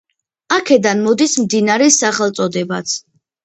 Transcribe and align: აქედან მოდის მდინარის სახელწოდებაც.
აქედან 0.55 1.03
მოდის 1.09 1.37
მდინარის 1.45 2.01
სახელწოდებაც. 2.05 2.99